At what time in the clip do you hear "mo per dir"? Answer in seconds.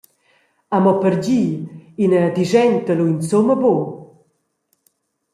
0.83-1.49